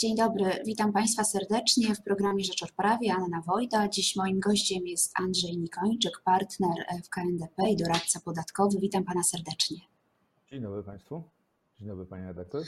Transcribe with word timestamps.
Dzień 0.00 0.16
dobry, 0.16 0.44
witam 0.66 0.92
Państwa 0.92 1.24
serdecznie 1.24 1.94
w 1.94 2.02
programie 2.02 2.44
Rzecz 2.44 2.62
o 2.62 2.66
Prawie. 2.76 3.14
Anna 3.14 3.42
Wojda. 3.46 3.88
Dziś 3.88 4.16
moim 4.16 4.40
gościem 4.40 4.86
jest 4.86 5.12
Andrzej 5.20 5.58
Nikończyk, 5.58 6.20
partner 6.24 6.70
w 7.04 7.08
KNDP 7.08 7.70
i 7.70 7.76
doradca 7.76 8.20
podatkowy. 8.20 8.78
Witam 8.80 9.04
Pana 9.04 9.22
serdecznie. 9.22 9.76
Dzień 10.50 10.62
dobry 10.62 10.82
Państwu. 10.82 11.22
Dzień 11.78 11.88
dobry 11.88 12.06
Panie 12.06 12.26
redaktor. 12.26 12.62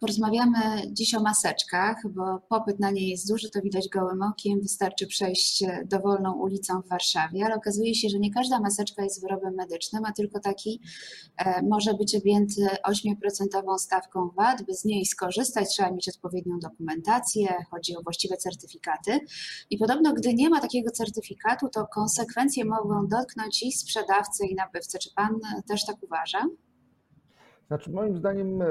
Porozmawiamy 0.00 0.58
dziś 0.92 1.14
o 1.14 1.20
maseczkach, 1.20 1.96
bo 2.08 2.40
popyt 2.48 2.80
na 2.80 2.90
nie 2.90 3.08
jest 3.08 3.28
duży, 3.28 3.50
to 3.50 3.60
widać 3.60 3.88
gołym 3.88 4.22
okiem. 4.22 4.60
Wystarczy 4.60 5.06
przejść 5.06 5.64
dowolną 5.84 6.32
ulicą 6.32 6.82
w 6.82 6.88
Warszawie, 6.88 7.44
ale 7.44 7.54
okazuje 7.54 7.94
się, 7.94 8.08
że 8.08 8.18
nie 8.18 8.30
każda 8.34 8.60
maseczka 8.60 9.04
jest 9.04 9.22
wyrobem 9.22 9.54
medycznym, 9.54 10.04
a 10.04 10.12
tylko 10.12 10.40
taki 10.40 10.80
e, 11.36 11.62
może 11.62 11.94
być 11.94 12.14
objęty 12.14 12.68
8% 12.88 13.78
stawką 13.78 14.30
VAT. 14.36 14.62
By 14.62 14.74
z 14.74 14.84
niej 14.84 15.06
skorzystać, 15.06 15.68
trzeba 15.68 15.90
mieć 15.90 16.08
odpowiednią 16.08 16.58
dokumentację, 16.58 17.48
chodzi 17.70 17.96
o 17.96 18.02
właściwe 18.02 18.36
certyfikaty. 18.36 19.20
I 19.70 19.78
podobno, 19.78 20.12
gdy 20.12 20.34
nie 20.34 20.50
ma 20.50 20.60
takiego 20.60 20.90
certyfikatu, 20.90 21.68
to 21.68 21.86
konsekwencje 21.86 22.64
mogą 22.64 23.06
dotknąć 23.06 23.62
i 23.62 23.72
sprzedawcy, 23.72 24.46
i 24.46 24.54
nabywcy. 24.54 24.98
Czy 24.98 25.14
Pan 25.14 25.34
też 25.68 25.86
tak 25.86 25.96
uważa? 26.02 26.46
Znaczy, 27.70 27.92
moim 27.92 28.16
zdaniem 28.16 28.62
e, 28.62 28.66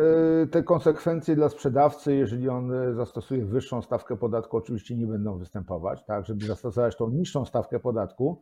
te 0.52 0.64
konsekwencje 0.64 1.36
dla 1.36 1.50
sprzedawcy, 1.50 2.16
jeżeli 2.16 2.50
on 2.50 2.74
e, 2.74 2.94
zastosuje 2.94 3.46
wyższą 3.46 3.82
stawkę 3.82 4.18
podatku, 4.18 4.58
oczywiście 4.58 4.98
nie 4.98 5.08
będą 5.08 5.38
występować. 5.38 6.06
Tak, 6.06 6.26
żeby 6.26 6.46
zastosować 6.46 6.96
tą 6.96 7.10
niższą 7.10 7.46
stawkę 7.46 7.80
podatku, 7.80 8.42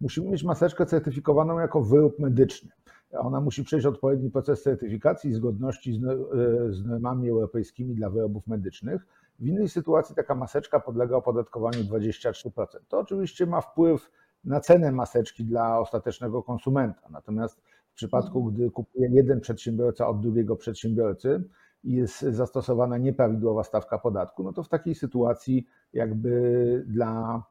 musimy 0.00 0.30
mieć 0.30 0.44
maseczkę 0.44 0.86
certyfikowaną 0.86 1.58
jako 1.58 1.82
wyrób 1.82 2.18
medyczny. 2.18 2.70
Ona 3.12 3.40
musi 3.40 3.64
przejść 3.64 3.86
odpowiedni 3.86 4.30
proces 4.30 4.62
certyfikacji 4.62 5.30
i 5.30 5.34
zgodności 5.34 5.92
z, 5.92 6.04
e, 6.04 6.72
z 6.72 6.84
normami 6.84 7.30
europejskimi 7.30 7.94
dla 7.94 8.10
wyrobów 8.10 8.46
medycznych. 8.46 9.06
W 9.38 9.46
innej 9.46 9.68
sytuacji 9.68 10.14
taka 10.16 10.34
maseczka 10.34 10.80
podlega 10.80 11.16
opodatkowaniu 11.16 11.78
23%. 11.84 12.66
To 12.88 12.98
oczywiście 12.98 13.46
ma 13.46 13.60
wpływ 13.60 14.10
na 14.44 14.60
cenę 14.60 14.92
maseczki 14.92 15.44
dla 15.44 15.78
ostatecznego 15.78 16.42
konsumenta. 16.42 17.08
Natomiast 17.10 17.60
w 17.94 17.96
przypadku, 17.96 18.44
gdy 18.44 18.70
kupuje 18.70 19.08
jeden 19.10 19.40
przedsiębiorca 19.40 20.08
od 20.08 20.20
drugiego 20.20 20.56
przedsiębiorcy 20.56 21.44
i 21.84 21.92
jest 21.92 22.20
zastosowana 22.20 22.98
nieprawidłowa 22.98 23.64
stawka 23.64 23.98
podatku, 23.98 24.42
no 24.42 24.52
to 24.52 24.62
w 24.62 24.68
takiej 24.68 24.94
sytuacji 24.94 25.66
jakby 25.92 26.84
dla 26.86 27.42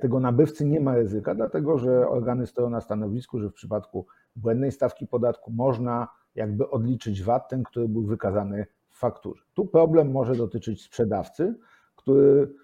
tego 0.00 0.20
nabywcy 0.20 0.64
nie 0.64 0.80
ma 0.80 0.94
ryzyka, 0.94 1.34
dlatego 1.34 1.78
że 1.78 2.08
organy 2.08 2.46
stoją 2.46 2.70
na 2.70 2.80
stanowisku, 2.80 3.40
że 3.40 3.50
w 3.50 3.54
przypadku 3.54 4.06
błędnej 4.36 4.72
stawki 4.72 5.06
podatku 5.06 5.50
można 5.50 6.08
jakby 6.34 6.70
odliczyć 6.70 7.22
VAT, 7.22 7.48
ten, 7.48 7.62
który 7.62 7.88
był 7.88 8.02
wykazany 8.02 8.66
w 8.88 8.98
fakturze. 8.98 9.44
Tu 9.54 9.66
problem 9.66 10.10
może 10.10 10.36
dotyczyć 10.36 10.82
sprzedawcy, 10.82 11.54
który 11.96 12.54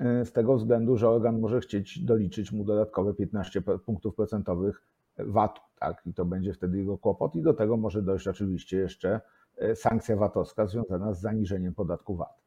z 0.00 0.32
tego 0.32 0.56
względu, 0.56 0.96
że 0.96 1.10
organ 1.10 1.40
może 1.40 1.60
chcieć 1.60 1.98
doliczyć 1.98 2.52
mu 2.52 2.64
dodatkowe 2.64 3.14
15 3.14 3.62
punktów 3.86 4.14
procentowych 4.14 4.82
VAT-u, 5.18 5.60
tak? 5.80 6.02
I 6.06 6.14
to 6.14 6.24
będzie 6.24 6.52
wtedy 6.52 6.78
jego 6.78 6.98
kłopot 6.98 7.36
i 7.36 7.42
do 7.42 7.54
tego 7.54 7.76
może 7.76 8.02
dojść 8.02 8.28
oczywiście 8.28 8.76
jeszcze 8.76 9.20
e, 9.56 9.76
sankcja 9.76 10.16
VAT-owska 10.16 10.66
związana 10.66 11.14
z 11.14 11.20
zaniżeniem 11.20 11.74
podatku 11.74 12.16
VAT. 12.16 12.42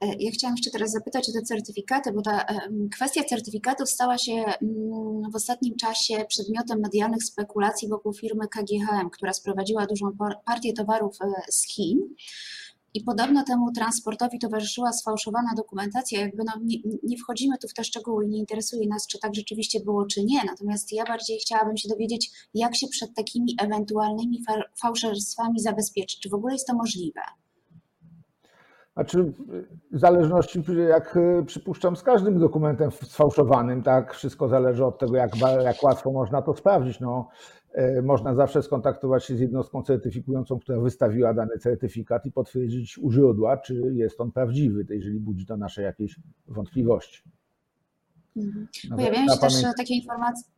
E, 0.00 0.06
ja 0.18 0.30
chciałam 0.30 0.56
jeszcze 0.56 0.70
teraz 0.70 0.90
zapytać 0.90 1.28
o 1.28 1.32
te 1.32 1.42
certyfikaty, 1.42 2.12
bo 2.12 2.22
ta 2.22 2.46
kwestia 2.94 3.24
certyfikatów 3.24 3.90
stała 3.90 4.18
się 4.18 4.44
w 5.32 5.36
ostatnim 5.36 5.76
czasie 5.76 6.24
przedmiotem 6.28 6.80
medialnych 6.80 7.24
spekulacji 7.24 7.88
wokół 7.88 8.12
firmy 8.12 8.48
KGHM, 8.48 9.10
która 9.10 9.32
sprowadziła 9.32 9.86
dużą 9.86 10.16
partię 10.44 10.72
towarów 10.72 11.18
z 11.50 11.66
Chin. 11.66 12.14
I 12.94 13.00
podobno 13.04 13.44
temu 13.44 13.72
transportowi 13.72 14.38
towarzyszyła 14.38 14.92
sfałszowana 14.92 15.50
dokumentacja. 15.56 16.20
Jakby 16.20 16.44
no, 16.44 16.52
nie, 16.62 16.76
nie, 17.02 17.18
wchodzimy 17.18 17.58
tu 17.58 17.68
w 17.68 17.74
te 17.74 17.84
szczegóły 17.84 18.24
i 18.24 18.28
nie 18.28 18.38
interesuje 18.38 18.88
nas, 18.88 19.06
czy 19.06 19.18
tak 19.18 19.34
rzeczywiście 19.34 19.80
było, 19.80 20.06
czy 20.06 20.24
nie. 20.24 20.44
Natomiast 20.46 20.92
ja 20.92 21.04
bardziej 21.04 21.38
chciałabym 21.38 21.76
się 21.76 21.88
dowiedzieć, 21.88 22.30
jak 22.54 22.76
się 22.76 22.86
przed 22.88 23.14
takimi 23.14 23.56
ewentualnymi 23.62 24.44
fałszerstwami 24.82 25.60
zabezpieczyć. 25.60 26.20
Czy 26.20 26.28
w 26.28 26.34
ogóle 26.34 26.52
jest 26.52 26.66
to 26.66 26.74
możliwe? 26.74 27.20
Znaczy, 28.94 29.32
w 29.92 29.98
zależności, 29.98 30.62
jak 30.88 31.18
przypuszczam, 31.46 31.96
z 31.96 32.02
każdym 32.02 32.40
dokumentem 32.40 32.90
sfałszowanym, 32.90 33.82
tak, 33.82 34.14
wszystko 34.14 34.48
zależy 34.48 34.84
od 34.84 34.98
tego, 34.98 35.16
jak, 35.16 35.30
jak 35.64 35.82
łatwo 35.82 36.12
można 36.12 36.42
to 36.42 36.56
sprawdzić. 36.56 37.00
No, 37.00 37.28
E, 37.61 37.61
można 38.02 38.34
zawsze 38.34 38.62
skontaktować 38.62 39.24
się 39.24 39.36
z 39.36 39.40
jednostką 39.40 39.82
certyfikującą, 39.82 40.58
która 40.58 40.80
wystawiła 40.80 41.34
dany 41.34 41.58
certyfikat 41.58 42.26
i 42.26 42.32
potwierdzić 42.32 42.98
u 42.98 43.12
źródła, 43.12 43.56
czy 43.56 43.74
jest 43.94 44.20
on 44.20 44.32
prawdziwy, 44.32 44.86
jeżeli 44.90 45.20
budzi 45.20 45.46
to 45.46 45.56
nasze 45.56 45.82
jakieś 45.82 46.20
wątpliwości. 46.48 47.22
Mhm. 48.36 48.68
No, 48.90 48.96
Pojawiają 48.96 49.26
się 49.28 49.40
też 49.40 49.62
takie 49.76 49.94
informacje. 49.94 50.52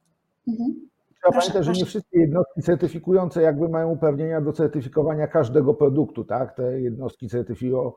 Mhm. 0.48 0.88
Trzeba 1.24 1.32
proszę, 1.32 1.50
pamiętać, 1.50 1.52
proszę. 1.52 1.74
że 1.74 1.80
nie 1.80 1.86
wszystkie 1.86 2.20
jednostki 2.20 2.62
certyfikujące 2.62 3.42
jakby 3.42 3.68
mają 3.68 3.90
uprawnienia 3.90 4.40
do 4.40 4.52
certyfikowania 4.52 5.26
każdego 5.26 5.74
produktu, 5.74 6.24
tak? 6.24 6.56
Te 6.56 6.80
jednostki 6.80 7.28
certyfikują 7.28 7.92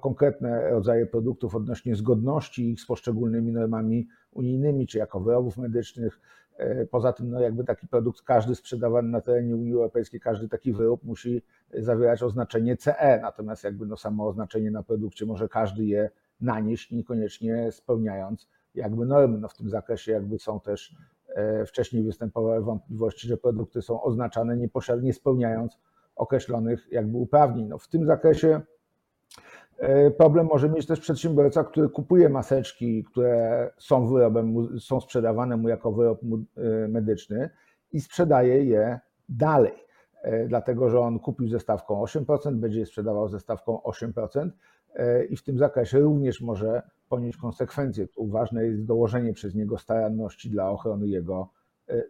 konkretne 0.00 0.70
rodzaje 0.70 1.06
produktów 1.06 1.54
odnośnie 1.54 1.94
zgodności 1.94 2.70
ich 2.70 2.80
z 2.80 2.86
poszczególnymi 2.86 3.52
normami 3.52 4.08
unijnymi, 4.32 4.86
czy 4.86 4.98
jako 4.98 5.20
wyrobów 5.20 5.56
medycznych, 5.56 6.20
E, 6.56 6.86
poza 6.86 7.12
tym, 7.12 7.30
no 7.30 7.40
jakby 7.40 7.64
taki 7.64 7.88
produkt, 7.88 8.22
każdy 8.22 8.54
sprzedawany 8.54 9.08
na 9.08 9.20
terenie 9.20 9.56
Unii 9.56 9.72
Europejskiej, 9.72 10.20
każdy 10.20 10.48
taki 10.48 10.72
wyrób 10.72 11.04
musi 11.04 11.42
zawierać 11.74 12.22
oznaczenie 12.22 12.76
CE, 12.76 13.18
natomiast 13.22 13.64
jakby 13.64 13.86
no 13.86 13.96
samo 13.96 14.28
oznaczenie 14.28 14.70
na 14.70 14.82
produkcie 14.82 15.26
może 15.26 15.48
każdy 15.48 15.84
je 15.84 16.10
nanieść, 16.40 16.90
niekoniecznie 16.90 17.72
spełniając 17.72 18.48
jakby 18.74 19.06
normy. 19.06 19.38
No 19.38 19.48
w 19.48 19.56
tym 19.56 19.70
zakresie 19.70 20.12
jakby 20.12 20.38
są 20.38 20.60
też 20.60 20.96
e, 21.28 21.66
wcześniej 21.66 22.02
występowały 22.02 22.64
wątpliwości, 22.64 23.28
że 23.28 23.36
produkty 23.36 23.82
są 23.82 24.02
oznaczane 24.02 24.56
nie, 24.56 24.68
nie 25.02 25.12
spełniając 25.12 25.78
określonych 26.16 26.88
jakby 26.92 27.18
uprawnień. 27.18 27.68
No 27.68 27.78
w 27.78 27.88
tym 27.88 28.06
zakresie 28.06 28.60
problem 30.18 30.46
może 30.46 30.68
mieć 30.68 30.86
też 30.86 31.00
przedsiębiorca, 31.00 31.64
który 31.64 31.88
kupuje 31.88 32.28
maseczki, 32.28 33.04
które 33.04 33.70
są 33.78 34.06
wyrobem, 34.06 34.78
są 34.80 35.00
sprzedawane 35.00 35.56
mu 35.56 35.68
jako 35.68 35.92
wyrób 35.92 36.20
e, 36.22 36.88
medyczny 36.88 37.50
i 37.92 38.00
sprzedaje 38.00 38.64
je 38.64 39.00
dalej. 39.28 39.74
E, 40.22 40.46
dlatego, 40.46 40.90
że 40.90 41.00
on 41.00 41.18
kupił 41.18 41.48
ze 41.48 41.60
stawką 41.60 42.04
8%, 42.04 42.54
będzie 42.54 42.80
je 42.80 42.86
sprzedawał 42.86 43.28
ze 43.28 43.40
stawką 43.40 43.80
8% 43.84 44.50
i 45.30 45.36
w 45.36 45.42
tym 45.42 45.58
zakresie 45.58 45.98
również 45.98 46.40
może 46.40 46.82
ponieść 47.08 47.38
konsekwencje. 47.38 48.08
Tu 48.08 48.26
ważne 48.26 48.66
jest 48.66 48.84
dołożenie 48.84 49.32
przez 49.32 49.54
niego 49.54 49.78
staranności 49.78 50.50
dla 50.50 50.70
ochrony 50.70 51.08
jego 51.08 51.48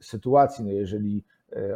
sytuacji. 0.00 0.64
No 0.64 0.70
jeżeli 0.70 1.24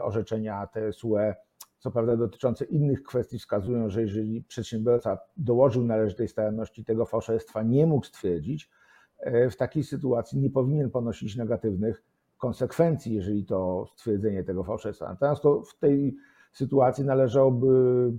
orzeczenia 0.02 0.66
TSUE 0.66 1.34
co 1.78 1.90
prawda 1.90 2.16
dotyczące 2.16 2.64
innych 2.64 3.02
kwestii 3.02 3.38
wskazują, 3.38 3.90
że 3.90 4.00
jeżeli 4.02 4.42
przedsiębiorca 4.42 5.18
dołożył 5.36 5.84
należytej 5.84 6.28
staranności, 6.28 6.84
tego 6.84 7.06
fałszerstwa 7.06 7.62
nie 7.62 7.86
mógł 7.86 8.06
stwierdzić, 8.06 8.70
e, 9.18 9.50
w 9.50 9.56
takiej 9.56 9.84
sytuacji 9.84 10.38
nie 10.38 10.50
powinien 10.50 10.90
ponosić 10.90 11.36
negatywnych 11.36 12.02
konsekwencji, 12.38 13.14
jeżeli 13.14 13.44
to 13.44 13.86
stwierdzenie 13.96 14.44
tego 14.44 14.64
fałszerstwa. 14.64 15.08
Natomiast 15.08 15.42
to 15.42 15.62
w 15.62 15.78
tej 15.78 16.16
sytuacji 16.52 17.04
należałoby 17.04 18.12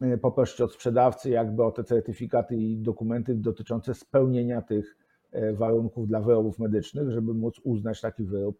e, 0.00 0.18
poprosić 0.18 0.60
od 0.60 0.72
sprzedawcy 0.72 1.30
jakby 1.30 1.64
o 1.64 1.70
te 1.70 1.84
certyfikaty 1.84 2.56
i 2.56 2.78
dokumenty 2.78 3.34
dotyczące 3.34 3.94
spełnienia 3.94 4.62
tych 4.62 4.96
e, 5.32 5.52
warunków 5.52 6.06
dla 6.08 6.20
wyrobów 6.20 6.58
medycznych, 6.58 7.10
żeby 7.10 7.34
móc 7.34 7.60
uznać 7.64 8.00
taki 8.00 8.24
wyrób, 8.24 8.58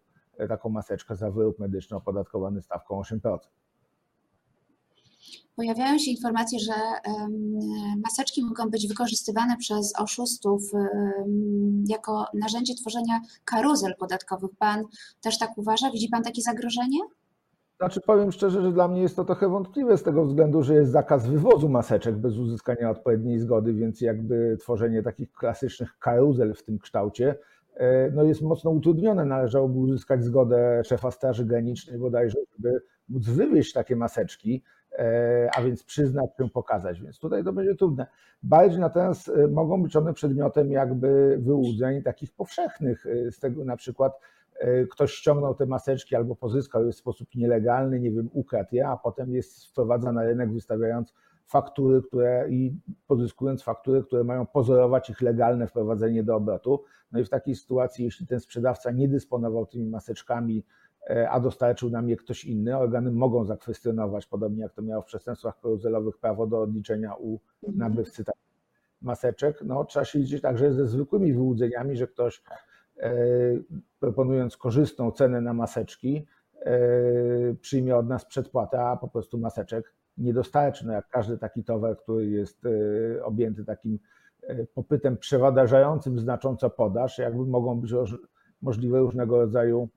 taką 0.49 0.69
maseczkę 0.69 1.15
za 1.15 1.31
wyrób 1.31 1.59
medyczny 1.59 1.97
opodatkowany 1.97 2.61
stawką 2.61 3.01
8% 3.01 3.37
pojawiają 5.55 5.99
się 5.99 6.11
informacje, 6.11 6.59
że 6.59 6.73
maseczki 8.03 8.45
mogą 8.45 8.69
być 8.69 8.87
wykorzystywane 8.87 9.57
przez 9.57 9.93
oszustów 9.99 10.61
jako 11.87 12.25
narzędzie 12.33 12.75
tworzenia 12.75 13.21
karuzel 13.45 13.95
podatkowych. 13.99 14.51
Pan 14.59 14.83
też 15.21 15.37
tak 15.37 15.57
uważa? 15.57 15.91
Widzi 15.91 16.09
Pan 16.09 16.23
takie 16.23 16.41
zagrożenie? 16.41 16.99
Znaczy 17.79 18.01
powiem 18.01 18.31
szczerze, 18.31 18.61
że 18.61 18.71
dla 18.71 18.87
mnie 18.87 19.01
jest 19.01 19.15
to 19.15 19.25
trochę 19.25 19.49
wątpliwe 19.49 19.97
z 19.97 20.03
tego 20.03 20.25
względu, 20.25 20.63
że 20.63 20.73
jest 20.73 20.91
zakaz 20.91 21.27
wywozu 21.27 21.69
maseczek 21.69 22.15
bez 22.15 22.37
uzyskania 22.37 22.89
odpowiedniej 22.89 23.39
zgody, 23.39 23.73
więc 23.73 24.01
jakby 24.01 24.57
tworzenie 24.59 25.03
takich 25.03 25.31
klasycznych 25.31 25.99
karuzel 25.99 26.53
w 26.53 26.63
tym 26.63 26.79
kształcie 26.79 27.35
e, 27.75 28.11
no 28.11 28.23
jest 28.23 28.41
mocno 28.41 28.71
utrudnione. 28.71 29.25
Należałoby 29.25 29.79
uzyskać 29.79 30.23
zgodę 30.23 30.81
szefa 30.85 31.11
Straży 31.11 31.45
Granicznej 31.45 31.99
bodajże, 31.99 32.37
żeby 32.57 32.81
móc 33.09 33.25
wywieźć 33.25 33.73
takie 33.73 33.95
maseczki. 33.95 34.63
E, 34.97 35.49
a 35.55 35.61
więc 35.61 35.83
przyznać 35.83 36.29
się, 36.37 36.49
pokazać. 36.49 37.01
Więc 37.01 37.19
tutaj 37.19 37.43
to 37.43 37.53
będzie 37.53 37.75
trudne. 37.75 38.07
Bardziej 38.43 38.79
natomiast 38.79 39.29
e, 39.29 39.47
mogą 39.47 39.83
być 39.83 39.95
one 39.95 40.13
przedmiotem 40.13 40.71
jakby 40.71 41.37
wyłudzeń 41.41 42.03
takich 42.03 42.31
powszechnych, 42.31 43.05
e, 43.05 43.31
z 43.31 43.39
tego 43.39 43.65
na 43.65 43.77
przykład 43.77 44.19
ktoś 44.91 45.11
ściągnął 45.11 45.55
te 45.55 45.65
maseczki 45.65 46.15
albo 46.15 46.35
pozyskał 46.35 46.85
je 46.85 46.91
w 46.91 46.95
sposób 46.95 47.27
nielegalny, 47.35 47.99
nie 47.99 48.11
wiem, 48.11 48.29
ukradł 48.33 48.75
je, 48.75 48.87
a 48.87 48.97
potem 48.97 49.35
jest 49.35 49.67
wprowadza 49.67 50.11
na 50.11 50.23
rynek 50.23 50.53
wystawiając 50.53 51.13
faktury, 51.45 52.01
które 52.01 52.49
i 52.49 52.79
pozyskując 53.07 53.63
faktury, 53.63 54.03
które 54.03 54.23
mają 54.23 54.45
pozorować 54.45 55.09
ich 55.09 55.21
legalne 55.21 55.67
wprowadzenie 55.67 56.23
do 56.23 56.35
obrotu. 56.35 56.83
No 57.11 57.19
i 57.19 57.23
w 57.23 57.29
takiej 57.29 57.55
sytuacji, 57.55 58.05
jeśli 58.05 58.27
ten 58.27 58.39
sprzedawca 58.39 58.91
nie 58.91 59.07
dysponował 59.07 59.65
tymi 59.65 59.89
maseczkami, 59.89 60.63
a 61.29 61.39
dostarczył 61.39 61.89
nam 61.89 62.09
je 62.09 62.17
ktoś 62.17 62.45
inny, 62.45 62.77
organy 62.77 63.11
mogą 63.11 63.45
zakwestionować, 63.45 64.25
podobnie 64.25 64.61
jak 64.61 64.73
to 64.73 64.81
miało 64.81 65.01
w 65.01 65.05
przestępstwach 65.05 65.59
karuzelowych, 65.61 66.17
prawo 66.17 66.47
do 66.47 66.61
odliczenia 66.61 67.15
u 67.15 67.39
nabywcy 67.75 68.23
maseczek. 69.01 69.61
No, 69.65 69.85
trzeba 69.85 70.05
się 70.05 70.19
liczyć 70.19 70.41
także 70.41 70.73
ze 70.73 70.87
zwykłymi 70.87 71.33
wyłudzeniami, 71.33 71.97
że 71.97 72.07
ktoś 72.07 72.43
e, 72.97 73.11
proponując 73.99 74.57
korzystną 74.57 75.11
cenę 75.11 75.41
na 75.41 75.53
maseczki, 75.53 76.25
e, 76.61 76.79
przyjmie 77.61 77.95
od 77.95 78.07
nas 78.07 78.25
przedpłatę, 78.25 78.81
a 78.81 78.97
po 78.97 79.07
prostu 79.07 79.37
maseczek 79.37 79.93
nie 80.17 80.33
dostarczy. 80.33 80.87
No 80.87 80.93
jak 80.93 81.09
każdy 81.09 81.37
taki 81.37 81.63
towar, 81.63 81.97
który 81.97 82.27
jest 82.27 82.65
e, 82.65 83.23
objęty 83.25 83.65
takim 83.65 83.99
e, 84.41 84.65
popytem 84.65 85.17
przewadażającym 85.17 86.19
znacząco 86.19 86.69
podaż, 86.69 87.17
jakby 87.17 87.45
mogą 87.45 87.81
być 87.81 87.93
możliwe 88.61 88.99
różnego 88.99 89.37
rodzaju 89.37 89.89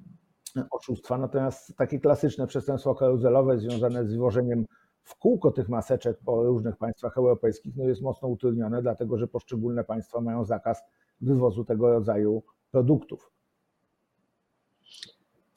oszustwa. 0.71 1.19
Natomiast 1.19 1.77
takie 1.77 2.01
klasyczne 2.01 2.47
przestępstwo 2.47 2.95
karuzelowe 2.95 3.59
związane 3.59 4.07
z 4.07 4.13
wywożeniem 4.13 4.67
w 5.03 5.15
kółko 5.15 5.51
tych 5.51 5.69
maseczek 5.69 6.19
po 6.25 6.45
różnych 6.45 6.77
państwach 6.77 7.19
europejskich 7.19 7.77
no 7.77 7.85
jest 7.85 8.03
mocno 8.03 8.29
utrudnione, 8.29 8.83
dlatego 8.83 9.19
że 9.19 9.29
poszczególne 9.29 9.85
państwa 9.85 10.21
mają 10.21 10.45
zakaz 10.45 10.83
wywozu 11.21 11.65
tego 11.65 11.91
rodzaju 11.91 12.43
produktów 12.71 13.31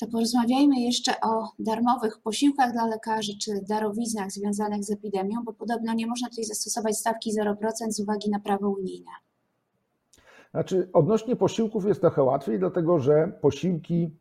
to 0.05 0.11
porozmawiajmy 0.11 0.79
jeszcze 0.79 1.11
o 1.21 1.49
darmowych 1.59 2.21
posiłkach 2.21 2.73
dla 2.73 2.85
lekarzy 2.87 3.37
czy 3.41 3.51
darowiznach 3.69 4.31
związanych 4.31 4.83
z 4.83 4.91
epidemią, 4.91 5.43
bo 5.45 5.53
podobno 5.53 5.93
nie 5.93 6.07
można 6.07 6.29
tutaj 6.29 6.43
zastosować 6.43 6.97
stawki 6.97 7.31
0% 7.41 7.55
z 7.89 7.99
uwagi 7.99 8.29
na 8.29 8.39
prawo 8.39 8.69
unijne. 8.69 9.11
Znaczy, 10.51 10.89
odnośnie 10.93 11.35
posiłków 11.35 11.85
jest 11.85 12.01
trochę 12.01 12.23
łatwiej, 12.23 12.59
dlatego 12.59 12.99
że 12.99 13.31
posiłki 13.41 14.17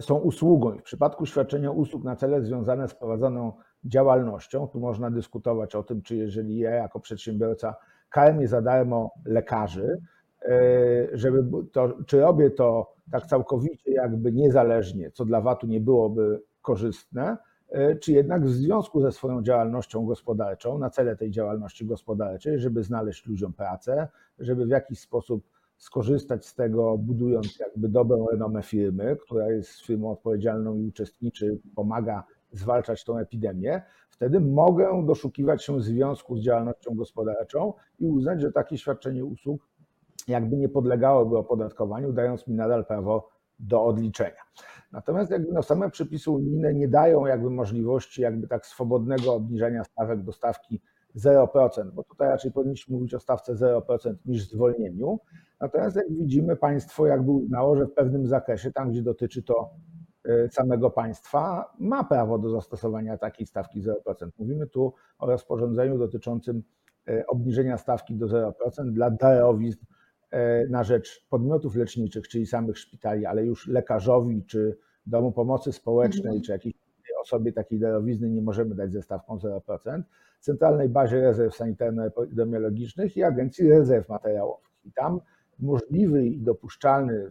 są 0.00 0.14
usługą 0.14 0.74
i 0.74 0.78
w 0.78 0.82
przypadku 0.82 1.26
świadczenia 1.26 1.70
usług 1.70 2.04
na 2.04 2.16
cele 2.16 2.42
związane 2.42 2.88
z 2.88 2.94
prowadzoną 2.94 3.52
działalnością, 3.84 4.68
tu 4.68 4.80
można 4.80 5.10
dyskutować 5.10 5.74
o 5.74 5.82
tym, 5.82 6.02
czy 6.02 6.16
jeżeli 6.16 6.58
ja 6.58 6.70
jako 6.70 7.00
przedsiębiorca 7.00 7.74
karmię 8.10 8.48
za 8.48 8.62
darmo 8.62 9.10
lekarzy, 9.24 10.00
e, 10.42 10.58
żeby 11.12 11.44
to, 11.72 11.92
czy 12.06 12.20
robię 12.20 12.50
to 12.50 12.94
tak 13.12 13.26
całkowicie 13.26 13.92
jakby 13.92 14.32
niezależnie, 14.32 15.10
co 15.10 15.24
dla 15.24 15.40
VAT-u 15.40 15.66
nie 15.66 15.80
byłoby 15.80 16.42
korzystne, 16.62 17.36
e, 17.68 17.96
czy 17.96 18.12
jednak 18.12 18.44
w 18.44 18.50
związku 18.50 19.00
ze 19.00 19.12
swoją 19.12 19.42
działalnością 19.42 20.06
gospodarczą, 20.06 20.78
na 20.78 20.90
cele 20.90 21.16
tej 21.16 21.30
działalności 21.30 21.86
gospodarczej, 21.86 22.58
żeby 22.58 22.82
znaleźć 22.82 23.26
ludziom 23.26 23.52
pracę, 23.52 24.08
żeby 24.38 24.66
w 24.66 24.70
jakiś 24.70 25.00
sposób 25.00 25.44
skorzystać 25.78 26.46
z 26.46 26.54
tego, 26.54 26.98
budując 26.98 27.58
jakby 27.58 27.88
dobrą 27.88 28.26
renomę 28.26 28.62
firmy, 28.62 29.16
która 29.20 29.50
jest 29.50 29.80
firmą 29.80 30.10
odpowiedzialną 30.10 30.76
i 30.76 30.86
uczestniczy, 30.86 31.58
pomaga 31.74 32.24
zwalczać 32.52 33.04
tą 33.04 33.18
epidemię, 33.18 33.82
wtedy 34.10 34.40
mogę 34.40 35.04
doszukiwać 35.06 35.64
się 35.64 35.80
związku 35.80 36.36
z 36.36 36.40
działalnością 36.40 36.94
gospodarczą 36.94 37.72
i 37.98 38.06
uznać, 38.06 38.40
że 38.40 38.52
takie 38.52 38.78
świadczenie 38.78 39.24
usług 39.24 39.68
jakby 40.28 40.56
nie 40.56 40.68
podlegałyby 40.68 41.38
opodatkowaniu, 41.38 42.12
dając 42.12 42.46
mi 42.46 42.54
nadal 42.54 42.84
prawo 42.86 43.28
do 43.58 43.84
odliczenia. 43.84 44.42
Natomiast 44.92 45.30
jakby 45.30 45.52
no 45.52 45.62
same 45.62 45.90
przepisy 45.90 46.30
unijne 46.30 46.74
nie 46.74 46.88
dają 46.88 47.26
jakby 47.26 47.50
możliwości 47.50 48.22
jakby 48.22 48.48
tak 48.48 48.66
swobodnego 48.66 49.34
obniżenia 49.34 49.84
stawek 49.84 50.22
do 50.22 50.32
stawki 50.32 50.80
0%, 51.16 51.90
bo 51.92 52.04
tutaj 52.04 52.28
raczej 52.28 52.52
powinniśmy 52.52 52.96
mówić 52.96 53.14
o 53.14 53.20
stawce 53.20 53.54
0% 53.54 54.14
niż 54.26 54.48
zwolnieniu. 54.48 55.18
Natomiast 55.60 55.96
jak 55.96 56.12
widzimy, 56.12 56.56
państwo 56.56 57.06
jakby 57.06 57.30
uznało, 57.30 57.76
że 57.76 57.86
w 57.86 57.92
pewnym 57.92 58.26
zakresie, 58.26 58.72
tam 58.72 58.90
gdzie 58.90 59.02
dotyczy 59.02 59.42
to 59.42 59.70
e, 60.24 60.48
samego 60.48 60.90
państwa, 60.90 61.72
ma 61.78 62.04
prawo 62.04 62.38
do 62.38 62.50
zastosowania 62.50 63.18
takiej 63.18 63.46
stawki 63.46 63.82
0%. 63.82 63.92
Mówimy 64.38 64.66
tu 64.66 64.94
o 65.18 65.26
rozporządzeniu 65.26 65.98
dotyczącym 65.98 66.62
e, 67.08 67.26
obniżenia 67.26 67.78
stawki 67.78 68.16
do 68.16 68.26
0% 68.26 68.52
dla 68.92 69.10
darowizn 69.10 69.84
E, 70.30 70.66
na 70.66 70.84
rzecz 70.84 71.26
podmiotów 71.30 71.76
leczniczych, 71.76 72.28
czyli 72.28 72.46
samych 72.46 72.78
szpitali, 72.78 73.26
ale 73.26 73.44
już 73.44 73.68
lekarzowi 73.68 74.44
czy 74.44 74.78
domu 75.06 75.32
pomocy 75.32 75.72
społecznej, 75.72 76.26
mhm. 76.26 76.42
czy 76.42 76.52
jakiejś 76.52 76.74
osobie 77.20 77.52
takiej 77.52 77.78
darowizny 77.78 78.30
nie 78.30 78.42
możemy 78.42 78.74
dać 78.74 78.92
ze 78.92 79.02
stawką 79.02 79.36
0%, 79.36 80.02
Centralnej 80.40 80.88
Bazie 80.88 81.20
Rezerw 81.20 81.54
Sanitarno-Epidemiologicznych 81.54 83.16
i 83.16 83.22
Agencji 83.22 83.70
Rezerw 83.70 84.08
Materiałowych. 84.08 84.70
I 84.84 84.92
tam 84.92 85.20
możliwy 85.58 86.26
i 86.26 86.40
dopuszczalny, 86.40 87.30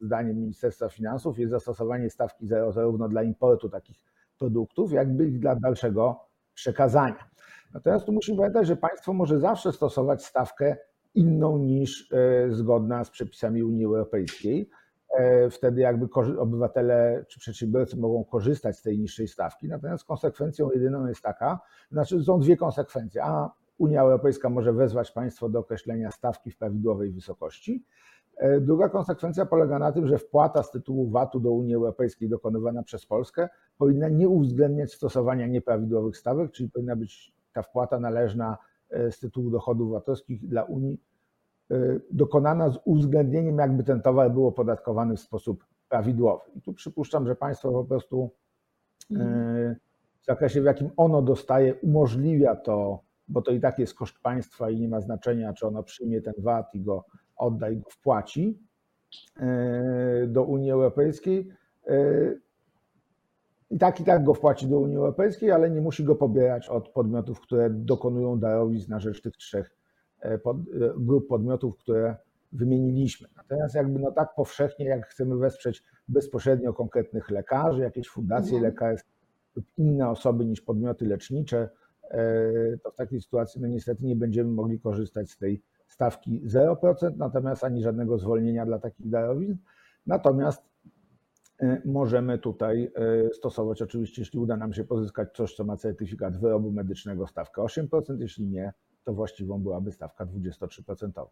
zdaniem 0.00 0.36
Ministerstwa 0.36 0.88
Finansów, 0.88 1.38
jest 1.38 1.50
zastosowanie 1.50 2.10
stawki 2.10 2.46
0 2.46 2.72
zarówno 2.72 3.08
dla 3.08 3.22
importu 3.22 3.68
takich 3.68 3.96
produktów, 4.38 4.92
jakby 4.92 5.28
i 5.28 5.38
dla 5.38 5.56
dalszego 5.56 6.20
przekazania. 6.54 7.30
Natomiast 7.74 8.06
tu 8.06 8.12
musimy 8.12 8.38
pamiętać, 8.38 8.66
że 8.66 8.76
państwo 8.76 9.12
może 9.12 9.40
zawsze 9.40 9.72
stosować 9.72 10.24
stawkę 10.24 10.76
inną 11.14 11.58
niż 11.58 12.12
e, 12.12 12.50
zgodna 12.50 13.04
z 13.04 13.10
przepisami 13.10 13.62
Unii 13.62 13.84
Europejskiej. 13.84 14.70
E, 15.18 15.50
wtedy 15.50 15.80
jakby 15.80 16.08
obywatele 16.38 17.24
czy 17.28 17.40
przedsiębiorcy 17.40 17.96
mogą 17.96 18.24
korzystać 18.24 18.78
z 18.78 18.82
tej 18.82 18.98
niższej 18.98 19.28
stawki, 19.28 19.68
natomiast 19.68 20.04
konsekwencją 20.04 20.70
jedyną 20.70 21.06
jest 21.06 21.22
taka, 21.22 21.60
znaczy 21.90 22.22
są 22.22 22.40
dwie 22.40 22.56
konsekwencje. 22.56 23.24
A 23.24 23.50
Unia 23.82 24.02
Europejska 24.02 24.48
może 24.48 24.72
wezwać 24.72 25.10
państwo 25.10 25.48
do 25.48 25.58
określenia 25.58 26.10
stawki 26.10 26.50
w 26.50 26.58
prawidłowej 26.58 27.10
wysokości. 27.10 27.84
E, 28.36 28.60
druga 28.60 28.88
konsekwencja 28.88 29.46
polega 29.46 29.78
na 29.78 29.92
tym, 29.92 30.06
że 30.06 30.18
wpłata 30.18 30.62
z 30.62 30.70
tytułu 30.70 31.10
VAT-u 31.10 31.40
do 31.40 31.50
Unii 31.50 31.74
Europejskiej 31.74 32.28
dokonywana 32.28 32.82
przez 32.82 33.06
Polskę 33.06 33.48
powinna 33.78 34.08
nie 34.08 34.28
uwzględniać 34.28 34.92
stosowania 34.92 35.46
nieprawidłowych 35.46 36.16
stawek, 36.16 36.52
czyli 36.52 36.70
powinna 36.70 36.96
być 36.96 37.34
ta 37.52 37.62
wpłata 37.62 38.00
należna 38.00 38.58
E, 38.92 39.12
z 39.12 39.18
tytułu 39.18 39.50
dochodów 39.50 39.90
VAT-owskich 39.90 40.48
dla 40.48 40.62
Unii 40.62 41.00
e, 41.70 41.76
dokonana 42.10 42.70
z 42.70 42.78
uwzględnieniem, 42.84 43.58
jakby 43.58 43.84
ten 43.84 44.02
towar 44.02 44.32
był 44.32 44.46
opodatkowany 44.46 45.16
w 45.16 45.20
sposób 45.20 45.64
prawidłowy. 45.88 46.44
I 46.54 46.62
tu 46.62 46.72
przypuszczam, 46.72 47.26
że 47.26 47.36
państwo 47.36 47.72
po 47.72 47.84
prostu 47.84 48.30
w 50.20 50.24
zakresie, 50.24 50.62
w 50.62 50.64
jakim 50.64 50.90
ono 50.96 51.22
dostaje, 51.22 51.74
umożliwia 51.74 52.56
to, 52.56 53.02
bo 53.32 53.42
to 53.42 53.50
i 53.50 53.60
tak 53.60 53.78
jest 53.78 53.94
koszt 53.94 54.18
państwa 54.22 54.70
i 54.70 54.80
nie 54.80 54.88
ma 54.88 55.00
znaczenia, 55.00 55.52
czy 55.52 55.66
ono 55.66 55.82
przyjmie 55.82 56.20
ten 56.20 56.34
VAT 56.38 56.74
i 56.74 56.80
go 56.80 57.04
odda 57.36 57.70
i 57.70 57.76
go 57.76 57.90
wpłaci 57.90 58.58
do 60.26 60.44
Unii 60.44 60.70
Europejskiej, 60.70 61.52
i 63.72 63.78
tak 63.78 64.00
i 64.00 64.04
tak 64.04 64.24
go 64.24 64.34
wpłaci 64.34 64.66
do 64.66 64.78
Unii 64.78 64.96
Europejskiej, 64.96 65.50
ale 65.50 65.70
nie 65.70 65.80
musi 65.80 66.04
go 66.04 66.14
pobierać 66.14 66.68
od 66.68 66.88
podmiotów, 66.88 67.40
które 67.40 67.70
dokonują 67.70 68.38
darowizn 68.38 68.90
na 68.90 69.00
rzecz 69.00 69.22
tych 69.22 69.36
trzech 69.36 69.76
e, 70.20 70.38
pod, 70.38 70.56
e, 70.56 70.60
grup 70.96 71.28
podmiotów, 71.28 71.76
które 71.76 72.16
wymieniliśmy. 72.52 73.28
Natomiast 73.36 73.74
jakby 73.74 73.98
no 73.98 74.12
tak 74.12 74.34
powszechnie, 74.34 74.86
jak 74.86 75.06
chcemy 75.06 75.36
wesprzeć 75.36 75.82
bezpośrednio 76.08 76.72
konkretnych 76.72 77.30
lekarzy, 77.30 77.80
jakieś 77.80 78.08
fundacje 78.08 78.54
mhm. 78.54 78.62
lekarskie 78.62 79.10
lub 79.56 79.66
inne 79.76 80.08
osoby 80.08 80.44
niż 80.44 80.60
podmioty 80.60 81.06
lecznicze, 81.06 81.58
e, 81.58 81.68
to 82.82 82.90
w 82.90 82.96
takiej 82.96 83.20
sytuacji 83.20 83.60
no 83.60 83.68
niestety 83.68 84.04
nie 84.04 84.16
będziemy 84.16 84.50
mogli 84.50 84.80
korzystać 84.80 85.30
z 85.30 85.38
tej 85.38 85.62
stawki 85.88 86.42
0%, 86.46 87.16
natomiast 87.16 87.64
ani 87.64 87.82
żadnego 87.82 88.18
zwolnienia 88.18 88.66
dla 88.66 88.78
takich 88.78 89.08
darowizn. 89.08 89.56
Natomiast 90.06 90.72
E, 91.62 91.82
możemy 91.84 92.38
tutaj 92.38 92.92
e, 92.94 93.34
stosować, 93.34 93.82
oczywiście, 93.82 94.22
jeśli 94.22 94.38
uda 94.38 94.56
nam 94.56 94.72
się 94.72 94.84
pozyskać 94.84 95.28
coś, 95.34 95.54
co 95.54 95.64
ma 95.64 95.76
certyfikat 95.76 96.36
wyrobu 96.36 96.70
medycznego, 96.70 97.26
stawkę 97.26 97.62
8%, 97.62 98.20
jeśli 98.20 98.46
nie, 98.46 98.72
to 99.04 99.12
właściwą 99.12 99.62
byłaby 99.62 99.92
stawka 99.92 100.26
23%. 100.26 101.26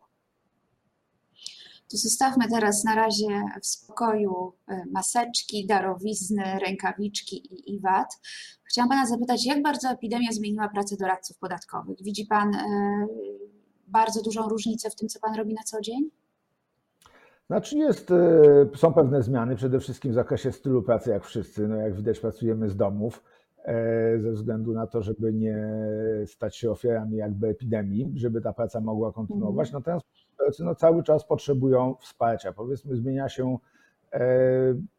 To 1.90 1.96
zostawmy 1.96 2.48
teraz 2.48 2.84
na 2.84 2.94
razie 2.94 3.42
w 3.62 3.66
spokoju 3.66 4.52
e, 4.68 4.82
maseczki, 4.92 5.66
darowizny, 5.66 6.42
rękawiczki 6.66 7.36
i, 7.36 7.74
i 7.74 7.80
VAT. 7.80 8.20
Chciałam 8.64 8.88
Pana 8.88 9.06
zapytać, 9.06 9.46
jak 9.46 9.62
bardzo 9.62 9.88
epidemia 9.88 10.32
zmieniła 10.32 10.68
pracę 10.68 10.96
doradców 10.96 11.38
podatkowych? 11.38 12.02
Widzi 12.02 12.26
Pan 12.26 12.50
bardzo 13.86 14.22
dużą 14.22 14.48
różnicę 14.48 14.90
w 14.90 14.94
tym, 14.94 15.08
co 15.08 15.20
Pan 15.20 15.34
robi 15.34 15.54
na 15.54 15.62
co 15.62 15.80
dzień? 15.80 16.10
Znaczy 17.46 17.78
jest, 17.78 18.10
e, 18.10 18.76
są 18.76 18.92
pewne 18.92 19.22
zmiany, 19.22 19.56
przede 19.56 19.80
wszystkim 19.80 20.12
w 20.12 20.14
zakresie 20.14 20.52
stylu 20.52 20.82
pracy, 20.82 21.10
jak 21.10 21.24
wszyscy. 21.24 21.68
No 21.68 21.76
jak 21.76 21.94
widać, 21.94 22.20
pracujemy 22.20 22.68
z 22.68 22.76
domów 22.76 23.22
e, 23.64 24.18
ze 24.18 24.32
względu 24.32 24.72
na 24.72 24.86
to, 24.86 25.02
żeby 25.02 25.32
nie 25.32 25.68
stać 26.26 26.56
się 26.56 26.70
ofiarami 26.70 27.16
jakby 27.16 27.48
epidemii, 27.48 28.12
żeby 28.14 28.40
ta 28.40 28.52
praca 28.52 28.80
mogła 28.80 29.12
kontynuować. 29.12 29.68
Mhm. 29.74 30.00
Natomiast 30.40 30.60
no, 30.60 30.74
cały 30.74 31.02
czas 31.02 31.26
potrzebują 31.26 31.94
wsparcia. 32.00 32.52
Powiedzmy, 32.52 32.96
zmienia 32.96 33.28
się 33.28 33.56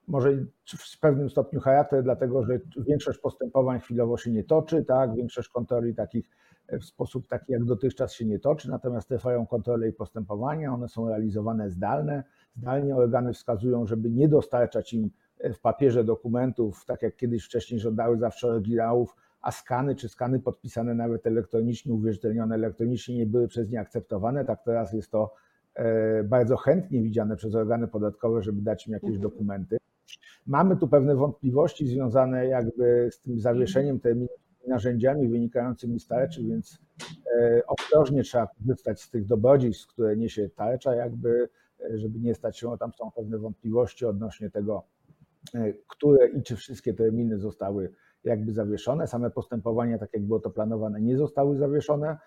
może 0.07 0.31
w 0.67 0.99
pewnym 0.99 1.29
stopniu 1.29 1.59
charakter, 1.59 2.03
dlatego 2.03 2.43
że 2.43 2.59
większość 2.77 3.19
postępowań 3.19 3.79
chwilowo 3.79 4.17
się 4.17 4.31
nie 4.31 4.43
toczy, 4.43 4.85
tak? 4.85 5.15
Większość 5.15 5.49
kontroli 5.49 5.95
takich 5.95 6.29
w 6.71 6.83
sposób 6.83 7.27
taki 7.27 7.51
jak 7.51 7.65
dotychczas 7.65 8.13
się 8.13 8.25
nie 8.25 8.39
toczy, 8.39 8.69
natomiast 8.69 9.07
trwają 9.07 9.47
kontrole 9.47 9.89
i 9.89 9.93
postępowania, 9.93 10.73
one 10.73 10.87
są 10.87 11.07
realizowane 11.07 11.69
zdalne. 11.69 12.23
Zdalnie 12.55 12.95
organy 12.95 13.33
wskazują, 13.33 13.87
żeby 13.87 14.09
nie 14.09 14.27
dostarczać 14.27 14.93
im 14.93 15.09
w 15.53 15.59
papierze 15.59 16.03
dokumentów, 16.03 16.85
tak 16.85 17.01
jak 17.01 17.15
kiedyś 17.15 17.45
wcześniej 17.45 17.79
żądały 17.79 18.17
zawsze 18.17 18.47
oryginałów, 18.47 19.15
a 19.41 19.51
skany 19.51 19.95
czy 19.95 20.09
skany 20.09 20.39
podpisane 20.39 20.95
nawet 20.95 21.27
elektronicznie, 21.27 21.93
uwierzytelnione 21.93 22.55
elektronicznie 22.55 23.17
nie 23.17 23.25
były 23.25 23.47
przez 23.47 23.69
nie 23.69 23.79
akceptowane. 23.79 24.45
Tak 24.45 24.63
teraz 24.63 24.93
jest 24.93 25.11
to 25.11 25.33
e, 25.73 26.23
bardzo 26.23 26.57
chętnie 26.57 27.01
widziane 27.01 27.35
przez 27.35 27.55
organy 27.55 27.87
podatkowe, 27.87 28.41
żeby 28.41 28.61
dać 28.61 28.87
im 28.87 28.93
jakieś 28.93 29.15
mhm. 29.15 29.21
dokumenty. 29.21 29.77
Mamy 30.47 30.77
tu 30.77 30.87
pewne 30.87 31.15
wątpliwości 31.15 31.87
związane 31.87 32.47
jakby 32.47 33.09
z 33.11 33.21
tym 33.21 33.39
zawieszeniem 33.39 33.99
terminu 33.99 34.29
narzędziami 34.67 35.27
wynikającymi 35.27 35.99
z 35.99 36.07
tarczy, 36.07 36.43
więc 36.43 36.79
e, 37.39 37.61
ostrożnie 37.67 38.23
trzeba 38.23 38.47
korzystać 38.47 39.01
z 39.01 39.09
tych 39.09 39.25
dobrodziejstw, 39.25 39.87
które 39.87 40.17
niesie 40.17 40.49
tarcza, 40.49 40.95
jakby, 40.95 41.49
e, 41.79 41.97
żeby 41.97 42.19
nie 42.19 42.35
stać 42.35 42.59
się, 42.59 42.77
tam 42.79 42.91
są 42.93 43.11
pewne 43.11 43.37
wątpliwości 43.37 44.05
odnośnie 44.05 44.49
tego, 44.49 44.83
które 45.87 46.27
i 46.27 46.43
czy 46.43 46.55
wszystkie 46.55 46.93
terminy 46.93 47.37
zostały 47.37 47.91
jakby 48.23 48.53
zawieszone. 48.53 49.07
Same 49.07 49.31
postępowania, 49.31 49.97
tak 49.97 50.13
jak 50.13 50.23
było 50.23 50.39
to 50.39 50.49
planowane, 50.49 51.01
nie 51.01 51.17
zostały 51.17 51.57
zawieszone. 51.57 52.17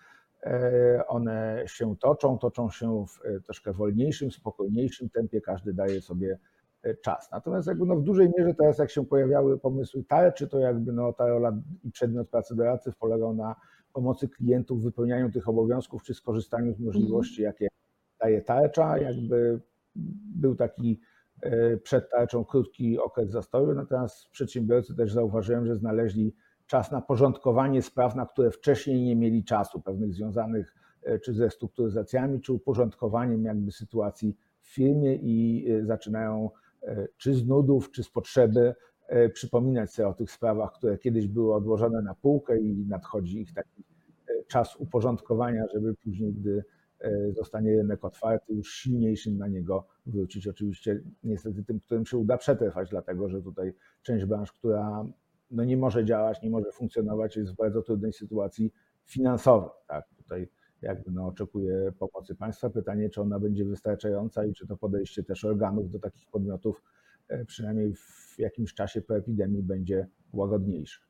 E, 0.43 1.07
one 1.07 1.63
się 1.67 1.97
toczą, 1.97 2.39
toczą 2.39 2.71
się 2.71 3.07
w 3.07 3.27
e, 3.27 3.41
troszkę 3.41 3.73
wolniejszym, 3.73 4.31
spokojniejszym 4.31 5.11
tempie, 5.11 5.41
każdy 5.41 5.73
daje 5.73 6.01
sobie 6.01 6.39
e, 6.83 6.95
czas. 6.95 7.31
Natomiast 7.33 7.69
jakby 7.69 7.87
no 7.87 7.97
w 7.97 8.03
dużej 8.03 8.31
mierze 8.39 8.55
teraz 8.55 8.79
jak 8.79 8.91
się 8.91 9.07
pojawiały 9.07 9.59
pomysły 9.59 10.05
tarczy, 10.05 10.49
to 10.49 10.59
jakby 10.59 10.93
no 10.93 11.13
ta 11.13 11.29
rola 11.29 11.59
i 11.85 11.91
przedmiot 11.91 12.29
pracy 12.29 12.57
doradcy 12.57 12.93
polegał 12.99 13.35
na 13.35 13.57
pomocy 13.93 14.29
klientów 14.29 14.81
w 14.81 14.85
wypełnianiu 14.85 15.31
tych 15.31 15.49
obowiązków 15.49 16.03
czy 16.03 16.15
skorzystaniu 16.15 16.75
z 16.75 16.81
możliwości, 16.81 17.45
mhm. 17.45 17.47
jakie 17.47 17.69
daje 18.21 18.43
tarcza. 18.43 18.99
Jakby 18.99 19.61
był 20.37 20.57
taki 20.57 21.01
przed 21.83 22.11
tarczą 22.11 22.45
krótki 22.45 22.99
okres 22.99 23.31
zastoju, 23.31 23.75
natomiast 23.75 24.29
przedsiębiorcy 24.31 24.97
też 24.97 25.13
zauważyłem, 25.13 25.67
że 25.67 25.77
znaleźli 25.77 26.35
czas 26.67 26.93
na 26.93 27.01
porządkowanie 27.01 27.83
spraw, 27.83 28.17
na 28.17 28.27
które 28.27 28.51
wcześniej 28.51 29.03
nie 29.03 29.17
mieli 29.17 29.45
czasu, 29.45 29.81
pewnych 29.81 30.15
związanych 30.15 30.75
e, 31.03 31.19
czy 31.19 31.35
ze 31.35 31.51
strukturyzacjami, 31.51 32.41
czy 32.41 32.53
uporządkowaniem 32.53 33.45
jakby 33.45 33.73
sytuacji 33.73 34.37
w 34.61 34.75
firmie 34.75 35.15
i 35.15 35.67
e, 35.71 35.87
zaczynają 35.87 36.51
czy 37.17 37.35
z 37.35 37.47
nudów, 37.47 37.91
czy 37.91 38.03
z 38.03 38.11
potrzeby 38.11 38.75
przypominać 39.35 39.93
sobie 39.93 40.09
o 40.09 40.15
tych 40.15 40.31
sprawach, 40.31 40.73
które 40.73 40.99
kiedyś 40.99 41.29
były 41.29 41.55
odłożone 41.55 42.03
na 42.03 42.15
półkę 42.15 42.61
i 42.61 42.87
nadchodzi 42.87 43.41
ich 43.41 43.55
taki 43.55 43.85
czas 44.49 44.77
uporządkowania, 44.77 45.65
żeby 45.75 45.95
później, 45.95 46.33
gdy 46.33 46.65
zostanie 47.33 47.77
rynek 47.77 48.05
otwarty, 48.05 48.55
już 48.55 48.73
silniejszym 48.73 49.39
na 49.39 49.49
niego 49.49 49.87
wrócić. 50.07 50.47
Oczywiście 50.47 51.03
niestety 51.25 51.65
tym, 51.65 51.81
którym 51.81 52.07
się 52.07 52.19
uda 52.19 52.39
przetrwać, 52.39 52.91
dlatego 52.91 53.29
że 53.29 53.43
tutaj 53.43 53.75
część 54.03 54.25
branż, 54.25 54.53
która 54.53 55.07
no 55.51 55.65
nie 55.65 55.77
może 55.77 56.05
działać, 56.05 56.43
nie 56.43 56.51
może 56.51 56.73
funkcjonować, 56.73 57.37
jest 57.37 57.53
w 57.53 57.57
bardzo 57.57 57.83
trudnej 57.83 58.13
sytuacji 58.13 58.73
finansowej. 59.05 59.71
Tak? 59.87 60.05
Tutaj 60.17 60.49
jakby 60.83 61.11
no, 61.11 61.27
oczekuje 61.27 61.93
pomocy 61.99 62.35
państwa. 62.35 62.71
Pytanie, 62.71 63.11
czy 63.11 63.21
ona 63.21 63.41
będzie 63.41 63.65
wystarczająca 63.65 64.45
i 64.45 64.53
czy 64.53 64.67
to 64.67 64.77
podejście 64.77 65.23
też 65.23 65.45
organów 65.45 65.91
do 65.91 65.99
takich 65.99 66.27
podmiotów 66.31 66.83
e, 67.29 67.45
przynajmniej 67.45 67.95
w 67.95 68.35
jakimś 68.39 68.75
czasie 68.75 69.03
po 69.03 69.17
epidemii 69.17 69.63
będzie 69.63 70.07
łagodniejsze. 70.33 71.01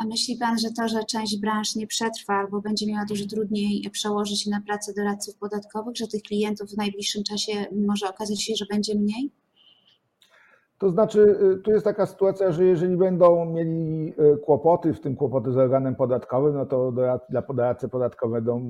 A 0.00 0.04
myśli 0.04 0.36
Pan, 0.36 0.58
że 0.58 0.68
to, 0.76 0.88
że 0.88 1.04
część 1.04 1.40
branż 1.40 1.76
nie 1.76 1.86
przetrwa 1.86 2.34
albo 2.34 2.60
będzie 2.60 2.86
miała 2.86 3.04
dużo 3.08 3.26
trudniej 3.26 3.90
przełoży 3.92 4.36
się 4.36 4.50
na 4.50 4.60
pracę 4.66 4.92
doradców 4.96 5.36
podatkowych, 5.36 5.96
że 5.96 6.06
tych 6.06 6.22
klientów 6.22 6.70
w 6.70 6.76
najbliższym 6.76 7.22
czasie 7.24 7.52
może 7.86 8.08
okazać 8.08 8.42
się, 8.42 8.54
że 8.56 8.64
będzie 8.70 8.94
mniej? 8.94 9.30
To 10.78 10.90
znaczy, 10.90 11.38
y, 11.58 11.58
tu 11.58 11.70
jest 11.70 11.84
taka 11.84 12.06
sytuacja, 12.06 12.52
że 12.52 12.64
jeżeli 12.64 12.96
będą 12.96 13.44
mieli 13.44 14.14
y, 14.34 14.38
kłopoty, 14.38 14.94
w 14.94 15.00
tym 15.00 15.16
kłopoty 15.16 15.52
z 15.52 15.56
organem 15.56 15.96
podatkowym, 15.96 16.54
no 16.54 16.66
to 16.66 16.92
dla 17.30 17.42
doradcy 17.42 17.88
podatkowego 17.88 18.60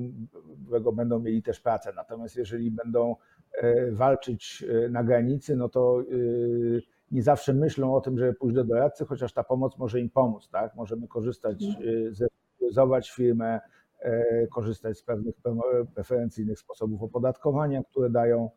będą, 0.69 0.91
będą 0.91 1.19
mieli 1.19 1.43
też 1.43 1.59
pracę. 1.59 1.93
Natomiast 1.95 2.35
jeżeli 2.35 2.71
będą 2.71 3.15
y, 3.63 3.91
walczyć 3.91 4.65
na 4.89 5.03
granicy, 5.03 5.55
no 5.55 5.69
to 5.69 6.03
nie 7.11 7.23
zawsze 7.23 7.53
myślą 7.53 7.95
o 7.95 8.01
tym, 8.01 8.17
żeby 8.17 8.33
pójść 8.33 8.55
do 8.55 8.63
doradcy, 8.63 9.05
chociaż 9.05 9.33
ta 9.33 9.43
pomoc 9.43 9.77
może 9.77 9.99
im 9.99 10.09
pomóc, 10.09 10.49
tak? 10.49 10.75
Możemy 10.75 11.07
korzystać, 11.07 11.63
mhm. 11.63 11.87
y, 11.87 12.13
zrestrukturyzować 12.13 13.11
firmę, 13.11 13.59
e, 13.99 14.47
korzystać 14.47 14.97
z 14.97 15.03
pewnych 15.03 15.35
preferencyjnych 15.95 16.59
sposobów 16.59 17.03
opodatkowania, 17.03 17.83
które 17.83 18.09
dają 18.09 18.49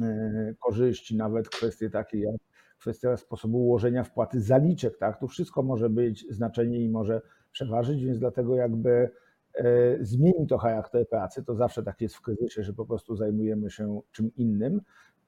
e, 0.00 0.54
korzyści, 0.60 1.16
nawet 1.16 1.48
kwestie 1.48 1.90
takie 1.90 2.18
jak 2.20 2.36
kwestia 2.80 3.16
sposobu 3.16 3.58
ułożenia 3.58 4.04
wpłaty 4.04 4.40
zaliczek, 4.40 4.98
tak? 4.98 5.20
To 5.20 5.28
wszystko 5.28 5.62
może 5.62 5.90
być 5.90 6.26
znaczenie 6.30 6.80
i 6.80 6.88
może 6.88 7.22
przeważyć, 7.52 8.04
więc 8.04 8.18
dlatego 8.18 8.54
jakby 8.54 9.10
e, 9.54 9.64
zmieni 10.00 10.46
to 10.46 10.58
charakter 10.58 11.08
pracy. 11.08 11.44
To 11.44 11.54
zawsze 11.54 11.82
tak 11.82 12.00
jest 12.00 12.16
w 12.16 12.20
kryzysie, 12.20 12.62
że 12.62 12.72
po 12.72 12.86
prostu 12.86 13.16
zajmujemy 13.16 13.70
się 13.70 14.00
czym 14.12 14.30
innym. 14.36 14.80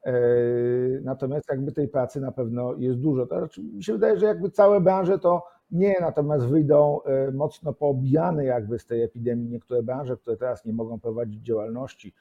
E, 0.06 0.12
natomiast 1.02 1.48
jakby 1.50 1.72
tej 1.72 1.88
pracy 1.88 2.20
na 2.20 2.32
pewno 2.32 2.74
jest 2.78 2.98
dużo. 2.98 3.26
To 3.26 3.38
znaczy, 3.38 3.62
mi 3.62 3.84
się 3.84 3.92
wydaje, 3.92 4.18
że 4.18 4.26
jakby 4.26 4.50
całe 4.50 4.80
branże 4.80 5.18
to 5.18 5.46
nie, 5.70 5.96
natomiast 6.00 6.46
wyjdą 6.46 7.00
e, 7.02 7.30
mocno 7.32 7.72
poobijane 7.72 8.44
jakby 8.44 8.78
z 8.78 8.86
tej 8.86 9.02
epidemii 9.02 9.48
niektóre 9.48 9.82
branże, 9.82 10.16
które 10.16 10.36
teraz 10.36 10.64
nie 10.64 10.72
mogą 10.72 11.00
prowadzić 11.00 11.42
działalności, 11.42 12.14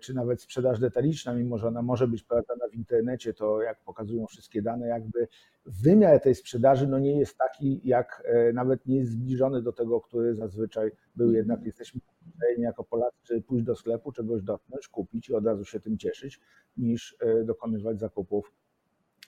czy 0.00 0.14
nawet 0.14 0.42
sprzedaż 0.42 0.80
detaliczna, 0.80 1.34
mimo 1.34 1.58
że 1.58 1.68
ona 1.68 1.82
może 1.82 2.08
być 2.08 2.22
prowadzona 2.22 2.68
w 2.68 2.74
internecie, 2.74 3.34
to 3.34 3.62
jak 3.62 3.80
pokazują 3.80 4.26
wszystkie 4.26 4.62
dane, 4.62 4.88
jakby 4.88 5.28
wymiar 5.66 6.20
tej 6.20 6.34
sprzedaży 6.34 6.86
no 6.86 6.98
nie 6.98 7.18
jest 7.18 7.38
taki, 7.38 7.80
jak 7.84 8.22
nawet 8.54 8.86
nie 8.86 8.96
jest 8.96 9.12
zbliżony 9.12 9.62
do 9.62 9.72
tego, 9.72 10.00
który 10.00 10.34
zazwyczaj 10.34 10.90
był. 11.16 11.32
Jednak 11.32 11.64
jesteśmy 11.66 12.00
jako 12.58 12.84
Polacy, 12.84 13.42
pójść 13.46 13.64
do 13.64 13.76
sklepu, 13.76 14.12
czegoś 14.12 14.42
dotknąć, 14.42 14.88
kupić 14.88 15.28
i 15.28 15.34
od 15.34 15.46
razu 15.46 15.64
się 15.64 15.80
tym 15.80 15.98
cieszyć, 15.98 16.40
niż 16.76 17.16
e, 17.20 17.44
dokonywać 17.44 18.00
zakupów 18.00 18.52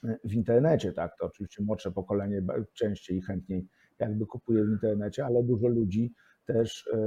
e, 0.03 0.17
w 0.23 0.33
internecie. 0.33 0.93
Tak, 0.93 1.17
to 1.19 1.25
oczywiście 1.25 1.63
młodsze 1.63 1.91
pokolenie 1.91 2.41
częściej 2.73 3.17
i 3.17 3.21
chętniej 3.21 3.67
jakby 3.99 4.25
kupuje 4.25 4.63
w 4.63 4.69
internecie, 4.69 5.25
ale 5.25 5.43
dużo 5.43 5.67
ludzi 5.67 6.13
też 6.45 6.89
e, 6.93 6.97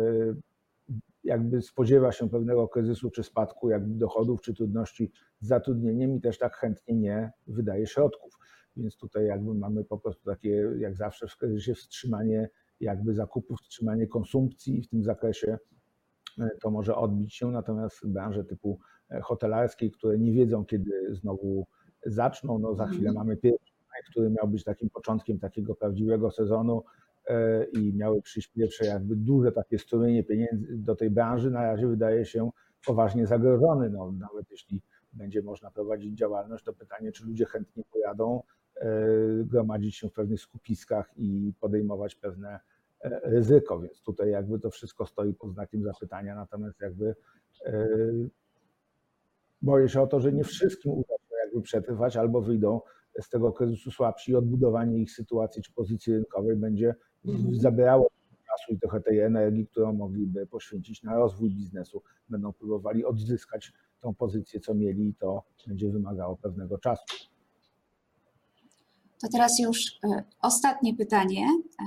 jakby 1.25 1.63
spodziewa 1.63 2.13
się 2.13 2.31
pewnego 2.31 2.69
kryzysu 2.69 3.11
czy 3.11 3.23
spadku 3.23 3.71
jakby 3.71 3.99
dochodów, 3.99 4.41
czy 4.41 4.55
trudności 4.55 5.13
z 5.41 5.47
zatrudnieniem 5.47 6.17
i 6.17 6.21
też 6.21 6.39
tak 6.39 6.57
chętnie 6.57 6.95
nie 6.95 7.33
wydaje 7.47 7.87
środków. 7.87 8.39
Więc 8.77 8.97
tutaj 8.97 9.27
jakby 9.27 9.55
mamy 9.55 9.85
po 9.85 9.99
prostu 9.99 10.25
takie, 10.25 10.51
jak 10.79 10.97
zawsze 10.97 11.29
w 11.29 11.37
kryzysie, 11.37 11.75
wstrzymanie 11.75 12.51
jakby 12.81 13.15
zakupów, 13.15 13.61
wstrzymanie 13.61 14.07
konsumpcji 14.07 14.79
i 14.79 14.83
w 14.83 14.89
tym 14.89 15.05
zakresie 15.05 15.59
to 16.61 16.71
może 16.71 16.97
odbić 16.97 17.35
się, 17.35 17.51
natomiast 17.51 18.07
branże 18.07 18.45
typu 18.45 18.79
e, 19.11 19.21
hotelarskie, 19.21 19.91
które 19.91 20.19
nie 20.19 20.33
wiedzą, 20.33 20.65
kiedy 20.65 21.15
znowu 21.15 21.67
zaczną, 22.07 22.59
no 22.59 22.75
za 22.75 22.87
chwilę 22.87 23.09
mhm. 23.09 23.15
mamy 23.15 23.37
pierwszy 23.37 23.73
maj, 23.93 24.03
który 24.11 24.31
miał 24.31 24.49
być 24.49 24.65
takim 24.65 24.91
początkiem 24.91 25.39
takiego 25.39 25.75
prawdziwego 25.75 26.31
sezonu 26.31 26.83
e, 26.83 27.10
i 27.73 27.93
miały 27.93 28.23
przyjść 28.23 28.49
pierwsze 28.49 28.87
jakby 28.87 29.17
duże 29.17 29.53
takie 29.53 29.79
strumienie 29.79 30.25
pieniędzy 30.25 30.77
do 30.77 30.97
tej 30.97 31.11
branży, 31.11 31.51
na 31.51 31.63
razie 31.63 31.87
wydaje 31.87 32.25
się 32.25 32.51
poważnie 32.87 33.27
zagrożony, 33.27 33.91
no 33.91 34.13
nawet 34.13 34.51
jeśli 34.51 34.83
będzie 35.13 35.43
można 35.43 35.71
prowadzić 35.71 36.19
działalność, 36.19 36.65
to 36.65 36.73
pytanie, 36.73 37.13
czy 37.13 37.25
ludzie 37.25 37.45
chętnie 37.45 37.85
pojadą 37.93 38.43
e, 38.77 38.97
gromadzić 39.45 39.97
się 39.97 40.09
w 40.09 40.13
pewnych 40.13 40.41
skupiskach 40.41 41.11
i 41.17 41.53
podejmować 41.61 42.15
pewne 42.15 42.61
ryzyko, 43.23 43.81
więc 43.81 44.03
tutaj 44.03 44.31
jakby 44.31 44.59
to 44.59 44.71
wszystko 44.71 45.07
stoi 45.07 45.35
pod 45.35 45.53
znakiem 45.53 45.83
zapytania, 45.83 46.35
natomiast 46.35 46.81
jakby 46.81 47.15
e, 47.67 47.89
boję 49.63 49.89
się 49.89 50.03
o 50.03 50.07
to, 50.07 50.21
że 50.21 50.33
nie 50.33 50.45
wszystkim 50.45 50.93
uda 50.93 51.15
się 51.29 51.35
jakby 51.45 51.63
przetrwać 51.63 52.17
albo 52.17 52.41
wyjdą 52.41 52.81
z 53.21 53.29
tego 53.29 53.53
kryzysu 53.53 53.91
słabsi 53.91 54.33
i 54.33 54.35
odbudowanie 54.35 54.99
ich 54.99 55.13
sytuacji 55.13 55.63
czy 55.63 55.73
pozycji 55.73 56.15
rynkowej 56.15 56.57
będzie. 56.57 56.95
Zabierało 57.53 58.11
czasu 58.47 58.73
i 58.73 58.79
trochę 58.79 59.01
tej 59.01 59.21
energii, 59.21 59.67
którą 59.67 59.93
mogliby 59.93 60.47
poświęcić 60.47 61.03
na 61.03 61.15
rozwój 61.15 61.51
biznesu. 61.51 62.03
Będą 62.29 62.53
próbowali 62.53 63.05
odzyskać 63.05 63.73
tą 64.01 64.15
pozycję, 64.15 64.61
co 64.61 64.75
mieli 64.75 65.09
i 65.09 65.15
to 65.15 65.43
będzie 65.67 65.91
wymagało 65.91 66.37
pewnego 66.37 66.79
czasu. 66.79 67.05
To 69.23 69.29
teraz 69.33 69.59
już 69.59 69.99
e, 70.05 70.25
ostatnie 70.41 70.97
pytanie. 70.97 71.47
E, 71.81 71.85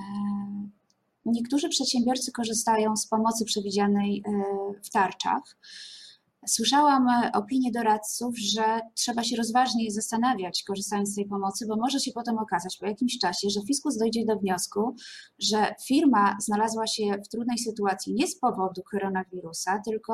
Niektórzy 1.26 1.70
przedsiębiorcy 1.70 2.32
korzystają 2.32 2.96
z 2.96 3.08
pomocy 3.08 3.46
przewidzianej 3.46 4.24
e, 4.26 4.32
w 4.84 4.90
tarczach. 4.90 5.58
Słyszałam 6.48 7.08
e, 7.08 7.32
opinię 7.34 7.72
doradców, 7.72 8.40
że 8.40 8.80
trzeba 8.96 9.24
się 9.24 9.36
rozważnie 9.36 9.92
zastanawiać, 9.92 10.64
korzystając 10.68 11.10
z 11.12 11.16
tej 11.16 11.26
pomocy, 11.26 11.66
bo 11.68 11.76
może 11.76 12.00
się 12.00 12.12
potem 12.12 12.38
okazać 12.38 12.78
po 12.78 12.86
jakimś 12.86 13.18
czasie, 13.20 13.50
że 13.50 13.62
fiskus 13.68 13.98
dojdzie 13.98 14.26
do 14.26 14.36
wniosku, 14.36 14.96
że 15.40 15.76
firma 15.88 16.38
znalazła 16.40 16.88
się 16.88 17.04
w 17.26 17.30
trudnej 17.30 17.58
sytuacji 17.58 18.14
nie 18.14 18.28
z 18.28 18.40
powodu 18.40 18.82
koronawirusa, 18.92 19.82
tylko 19.86 20.14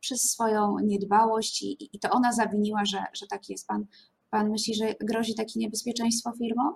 przez 0.00 0.20
swoją 0.20 0.78
niedbałość 0.78 1.62
i, 1.62 1.96
i 1.96 1.98
to 1.98 2.10
ona 2.10 2.32
zawiniła, 2.32 2.84
że, 2.84 3.04
że 3.14 3.26
tak 3.26 3.48
jest. 3.48 3.66
Pan, 3.66 3.86
pan 4.30 4.50
myśli, 4.50 4.74
że 4.74 4.94
grozi 5.00 5.34
takie 5.34 5.60
niebezpieczeństwo 5.60 6.32
firmom? 6.38 6.74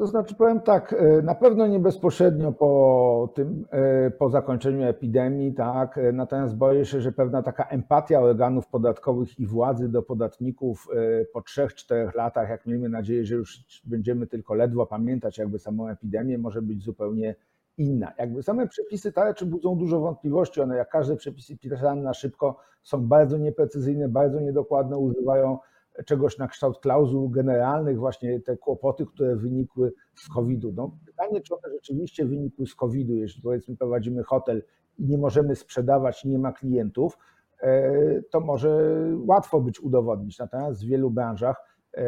To 0.00 0.06
znaczy, 0.06 0.34
powiem 0.34 0.60
tak, 0.60 0.92
e, 0.92 1.22
na 1.22 1.34
pewno 1.34 1.66
nie 1.66 1.78
bezpośrednio 1.78 2.52
po 2.52 3.32
tym, 3.34 3.66
e, 3.70 4.10
po 4.10 4.30
zakończeniu 4.30 4.86
epidemii, 4.86 5.54
tak, 5.54 5.98
e, 5.98 6.12
natomiast 6.12 6.56
boję 6.56 6.84
się, 6.84 7.00
że 7.00 7.12
pewna 7.12 7.42
taka 7.42 7.64
empatia 7.64 8.20
organów 8.20 8.66
podatkowych 8.68 9.38
i 9.38 9.46
władzy 9.46 9.88
do 9.88 10.02
podatników 10.02 10.88
po 11.32 11.42
trzech, 11.42 11.74
czterech 11.74 12.14
latach, 12.14 12.48
jak 12.48 12.66
miejmy 12.66 12.88
nadzieję, 12.88 13.24
że 13.24 13.34
już 13.34 13.64
będziemy 13.84 14.26
tylko 14.26 14.54
ledwo 14.54 14.86
pamiętać 14.86 15.38
jakby 15.38 15.58
samą 15.58 15.88
epidemię, 15.88 16.38
może 16.38 16.62
być 16.62 16.82
zupełnie 16.82 17.34
inna. 17.78 18.12
Jakby 18.18 18.42
same 18.42 18.68
przepisy 18.68 19.12
tarczy 19.12 19.46
budzą 19.46 19.78
dużo 19.78 20.00
wątpliwości, 20.00 20.60
one 20.60 20.76
jak 20.76 20.88
każde 20.88 21.16
przepisy 21.16 21.56
pisane 21.56 22.02
na 22.02 22.14
szybko 22.14 22.56
są 22.82 23.06
bardzo 23.06 23.38
nieprecyzyjne, 23.38 24.08
bardzo 24.08 24.40
niedokładne, 24.40 24.98
używają 24.98 25.58
czegoś 26.06 26.38
na 26.38 26.48
kształt 26.48 26.78
klauzul 26.78 27.30
generalnych, 27.30 27.98
właśnie 27.98 28.40
te 28.40 28.56
kłopoty, 28.56 29.06
które 29.06 29.36
wynikły 29.36 29.92
z 30.14 30.28
COVID-u. 30.28 30.72
No, 30.72 30.98
pytanie, 31.06 31.40
czy 31.40 31.54
one 31.54 31.74
rzeczywiście 31.74 32.24
wynikły 32.24 32.66
z 32.66 32.74
COVID-u, 32.74 33.14
jeśli 33.14 33.42
powiedzmy 33.42 33.76
prowadzimy 33.76 34.22
hotel 34.22 34.62
i 34.98 35.06
nie 35.06 35.18
możemy 35.18 35.56
sprzedawać, 35.56 36.24
nie 36.24 36.38
ma 36.38 36.52
klientów, 36.52 37.18
e, 37.62 38.22
to 38.22 38.40
może 38.40 38.96
łatwo 39.26 39.60
być 39.60 39.80
udowodnić. 39.80 40.38
Natomiast 40.38 40.84
w 40.84 40.86
wielu 40.86 41.10
branżach 41.10 41.56
e, 41.94 42.04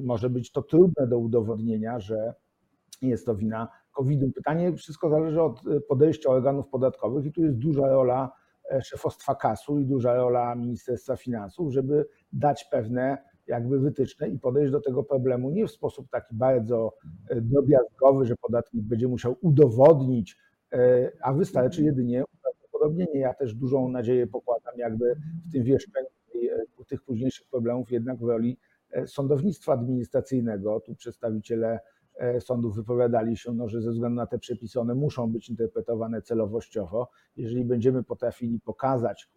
może 0.00 0.30
być 0.30 0.52
to 0.52 0.62
trudne 0.62 1.06
do 1.06 1.18
udowodnienia, 1.18 2.00
że 2.00 2.34
jest 3.02 3.26
to 3.26 3.34
wina 3.34 3.68
COVID-u. 3.92 4.32
Pytanie, 4.32 4.72
wszystko 4.72 5.10
zależy 5.10 5.42
od 5.42 5.62
podejścia 5.88 6.30
organów 6.30 6.68
podatkowych 6.68 7.26
i 7.26 7.32
tu 7.32 7.44
jest 7.44 7.58
duża 7.58 7.86
rola 7.86 8.32
E, 8.32 8.41
szefostwa 8.82 9.34
KAS-u 9.34 9.78
i 9.78 9.86
duża 9.86 10.14
rola 10.14 10.54
Ministerstwa 10.54 11.16
Finansów, 11.16 11.72
żeby 11.72 12.06
dać 12.32 12.64
pewne 12.64 13.18
jakby 13.46 13.80
wytyczne 13.80 14.28
i 14.28 14.38
podejść 14.38 14.72
do 14.72 14.80
tego 14.80 15.04
problemu 15.04 15.50
nie 15.50 15.66
w 15.66 15.70
sposób 15.70 16.10
taki 16.10 16.34
bardzo 16.34 16.94
e, 17.28 17.40
drobiazgowy, 17.40 18.26
że 18.26 18.34
podatnik 18.36 18.84
będzie 18.84 19.08
musiał 19.08 19.36
udowodnić, 19.40 20.36
e, 20.72 21.10
a 21.20 21.32
wystarczy 21.32 21.82
jedynie 21.82 22.24
uprawdopodobnienie. 22.34 23.20
Ja 23.20 23.34
też 23.34 23.54
dużą 23.54 23.88
nadzieję 23.88 24.26
pokładam 24.26 24.74
jakby 24.76 25.16
w 25.48 25.52
tym 25.52 25.64
wieszczeniu 25.64 26.06
tych 26.88 27.02
późniejszych 27.02 27.46
problemów 27.48 27.92
jednak 27.92 28.18
w 28.18 28.22
roli 28.22 28.58
sądownictwa 29.06 29.72
administracyjnego. 29.72 30.80
Tu 30.80 30.94
przedstawiciele 30.94 31.80
E, 32.01 32.01
sądów 32.40 32.76
wypowiadali 32.76 33.36
się, 33.36 33.52
no, 33.52 33.68
że 33.68 33.82
ze 33.82 33.90
względu 33.90 34.16
na 34.16 34.26
te 34.26 34.38
przepisy 34.38 34.80
one 34.80 34.94
muszą 34.94 35.32
być 35.32 35.48
interpretowane 35.48 36.22
celowościowo. 36.22 37.10
Jeżeli 37.36 37.64
będziemy 37.64 38.02
potrafili 38.02 38.60
pokazać, 38.60 39.30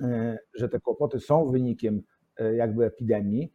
e, 0.00 0.38
że 0.54 0.68
te 0.68 0.80
kłopoty 0.80 1.20
są 1.20 1.50
wynikiem 1.50 2.02
e, 2.36 2.54
jakby 2.54 2.84
epidemii, 2.84 3.52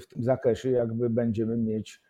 w 0.00 0.06
tym 0.06 0.22
zakresie 0.22 0.70
jakby 0.70 1.10
będziemy 1.10 1.56
mieć, 1.56 2.02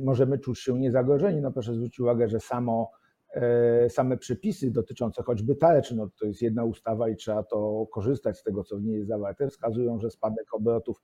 możemy 0.00 0.38
czuć 0.38 0.58
się 0.58 0.78
niezagrożeni. 0.78 1.40
No 1.40 1.52
proszę 1.52 1.74
zwrócić 1.74 2.00
uwagę, 2.00 2.28
że 2.28 2.40
samo, 2.40 2.90
same 3.88 4.16
przepisy 4.16 4.70
dotyczące 4.70 5.22
choćby 5.22 5.56
tarczy, 5.56 5.96
no 5.96 6.10
to 6.20 6.26
jest 6.26 6.42
jedna 6.42 6.64
ustawa 6.64 7.08
i 7.08 7.16
trzeba 7.16 7.42
to 7.42 7.86
korzystać 7.92 8.38
z 8.38 8.42
tego, 8.42 8.64
co 8.64 8.76
w 8.76 8.82
niej 8.82 8.96
jest 8.96 9.08
zawarte, 9.08 9.48
wskazują, 9.48 9.98
że 9.98 10.10
spadek 10.10 10.54
obrotów 10.54 11.02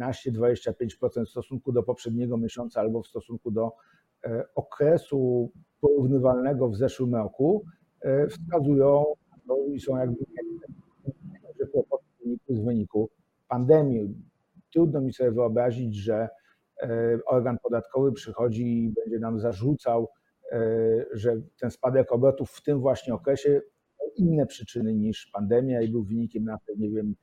15-25% 0.00 1.24
w 1.24 1.28
stosunku 1.28 1.72
do 1.72 1.82
poprzedniego 1.82 2.36
miesiąca 2.36 2.80
albo 2.80 3.02
w 3.02 3.06
stosunku 3.06 3.50
do 3.50 3.72
e, 4.24 4.44
okresu 4.54 5.52
porównywalnego 5.80 6.68
w 6.68 6.76
zeszłym 6.76 7.14
roku 7.14 7.64
e, 8.00 8.26
wskazują 8.26 9.04
no 9.46 9.56
i 9.74 9.80
są 9.80 9.96
jakby 9.96 10.24
że 11.60 11.66
kłopoty 11.66 12.04
z 12.48 12.60
wyniku 12.60 13.10
pandemii. 13.48 14.14
Trudno 14.72 15.00
mi 15.00 15.12
sobie 15.12 15.30
wyobrazić, 15.30 15.96
że 15.96 16.28
e, 16.82 16.88
organ 17.26 17.58
podatkowy 17.62 18.12
przychodzi 18.12 18.84
i 18.84 18.90
będzie 18.90 19.18
nam 19.18 19.40
zarzucał, 19.40 20.08
że 21.12 21.40
ten 21.60 21.70
spadek 21.70 22.12
obrotów 22.12 22.50
w 22.50 22.62
tym 22.62 22.80
właśnie 22.80 23.14
okresie 23.14 23.60
inne 24.16 24.46
przyczyny 24.46 24.94
niż 24.94 25.30
pandemia 25.32 25.82
i 25.82 25.88
był 25.88 26.04
wynikiem 26.04 26.44
na 26.44 26.58
nie 26.76 26.90
wiem, 26.90 27.14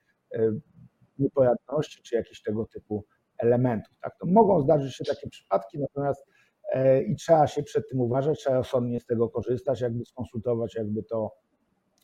niepojadności 1.20 2.02
czy 2.04 2.16
jakichś 2.16 2.42
tego 2.42 2.66
typu 2.66 3.06
elementów. 3.38 3.94
Tak? 4.02 4.18
To 4.20 4.26
mogą 4.26 4.62
zdarzyć 4.62 4.96
się 4.96 5.06
takie 5.06 5.30
przypadki, 5.30 5.80
natomiast 5.80 6.26
e, 6.74 7.04
i 7.04 7.16
trzeba 7.16 7.48
się 7.48 7.64
przed 7.64 7.90
tym 7.90 8.02
uważać, 8.02 8.40
trzeba 8.40 8.56
rozsądnie 8.56 9.00
z 9.00 9.06
tego 9.06 9.30
korzystać, 9.30 9.82
jakby 9.82 10.06
skonsultować 10.06 10.76
jakby 10.76 11.04
to, 11.04 11.32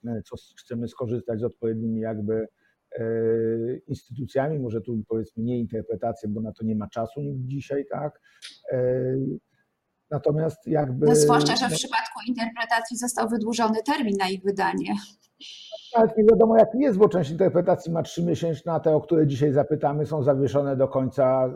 e, 0.08 0.22
co 0.22 0.36
chcemy 0.60 0.88
skorzystać 0.88 1.40
z 1.40 1.44
odpowiednimi 1.44 2.02
jakby 2.02 2.48
e, 3.00 3.04
instytucjami, 3.88 4.60
może 4.60 4.82
tu 4.82 5.04
powiedzmy 5.08 5.44
nie 5.44 5.60
interpretację, 5.60 6.30
bo 6.30 6.42
na 6.42 6.52
to 6.52 6.64
nie 6.64 6.76
ma 6.76 6.88
czasu 6.88 7.22
dzisiaj, 7.36 7.86
tak? 7.92 8.22
Natomiast 10.12 10.68
jakby... 10.68 11.06
No 11.06 11.16
zwłaszcza, 11.16 11.56
że 11.56 11.70
w 11.70 11.74
przypadku 11.74 12.20
interpretacji 12.28 12.98
został 12.98 13.30
wydłużony 13.30 13.80
termin 13.86 14.16
na 14.20 14.30
ich 14.30 14.44
wydanie. 14.44 14.96
Nawet 15.98 16.18
nie 16.18 16.24
wiadomo, 16.24 16.58
jaki 16.58 16.80
jest, 16.80 16.98
bo 16.98 17.10
część 17.10 17.32
interpretacji 17.32 17.92
ma 17.92 18.04
trzy 18.04 18.26
miesięczne, 18.26 18.74
a 18.74 18.80
te, 18.80 18.96
o 18.96 19.02
które 19.02 19.28
dzisiaj 19.28 19.52
zapytamy, 19.52 20.06
są 20.06 20.24
zawieszone 20.24 20.76
do 20.76 20.88
końca. 20.88 21.50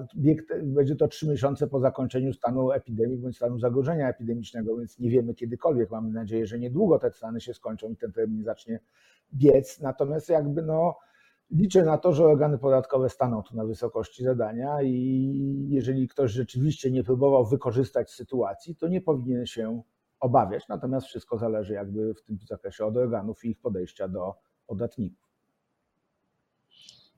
Będzie 0.63 0.95
to 0.95 1.07
trzy 1.07 1.29
miesiące 1.29 1.67
po 1.67 1.79
zakończeniu 1.79 2.33
stanu 2.33 2.71
epidemii 2.71 3.17
bądź 3.17 3.35
stanu 3.35 3.59
zagrożenia 3.59 4.09
epidemicznego, 4.09 4.77
więc 4.77 4.99
nie 4.99 5.09
wiemy 5.09 5.33
kiedykolwiek. 5.33 5.91
Mamy 5.91 6.11
nadzieję, 6.11 6.45
że 6.45 6.59
niedługo 6.59 6.99
te 6.99 7.11
stany 7.11 7.41
się 7.41 7.53
skończą 7.53 7.89
i 7.89 7.95
ten 7.95 8.11
termin 8.11 8.43
zacznie 8.43 8.79
biec. 9.33 9.81
Natomiast 9.81 10.29
jakby 10.29 10.61
no, 10.61 10.97
liczę 11.51 11.83
na 11.83 11.97
to, 11.97 12.13
że 12.13 12.25
organy 12.25 12.57
podatkowe 12.57 13.09
staną 13.09 13.43
tu 13.43 13.55
na 13.55 13.65
wysokości 13.65 14.23
zadania 14.23 14.81
i 14.81 15.67
jeżeli 15.69 16.07
ktoś 16.07 16.31
rzeczywiście 16.31 16.91
nie 16.91 17.03
próbował 17.03 17.45
wykorzystać 17.45 18.11
sytuacji, 18.11 18.75
to 18.75 18.87
nie 18.87 19.01
powinien 19.01 19.45
się 19.45 19.81
obawiać, 20.25 20.67
natomiast 20.69 21.07
wszystko 21.07 21.37
zależy 21.37 21.73
jakby 21.73 22.13
w 22.13 22.21
tym 22.21 22.39
zakresie 22.47 22.85
od 22.85 22.97
organów 22.97 23.45
i 23.45 23.49
ich 23.49 23.59
podejścia 23.59 24.07
do 24.07 24.33
podatników. 24.67 25.25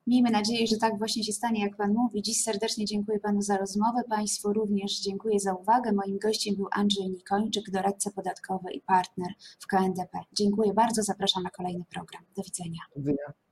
Miejmy 0.07 0.31
nadzieję, 0.31 0.67
że 0.67 0.77
tak 0.77 0.97
właśnie 0.97 1.23
się 1.23 1.31
stanie, 1.31 1.61
jak 1.63 1.75
Pan 1.75 1.93
mówi. 1.93 2.21
Dziś 2.21 2.43
serdecznie 2.43 2.85
dziękuję 2.85 3.19
Panu 3.19 3.41
za 3.41 3.57
rozmowę. 3.57 4.01
Państwu 4.09 4.53
również 4.53 4.99
dziękuję 4.99 5.39
za 5.39 5.53
uwagę. 5.53 5.91
Moim 5.91 6.17
gościem 6.19 6.55
był 6.55 6.67
Andrzej 6.71 7.09
Nikończyk, 7.09 7.71
doradca 7.71 8.11
podatkowy 8.11 8.71
i 8.71 8.81
partner 8.81 9.27
w 9.59 9.67
KNDP. 9.67 10.19
Dziękuję 10.33 10.73
bardzo. 10.73 11.03
Zapraszam 11.03 11.43
na 11.43 11.49
kolejny 11.49 11.83
program. 11.89 12.23
Do 12.35 12.43
widzenia. 12.43 12.79
Do 12.95 13.01
widzenia. 13.01 13.46